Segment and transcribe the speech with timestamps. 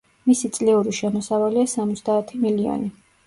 [0.27, 2.91] მისი წლიური შემოსავალია სამოცდაათი მილიონი.